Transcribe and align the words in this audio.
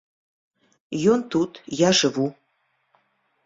Ён 1.11 1.19
тут, 1.37 1.51
я 1.87 1.95
жыву. 2.03 2.27